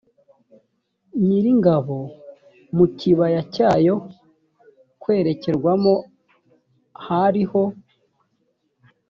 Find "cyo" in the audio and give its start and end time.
3.53-3.69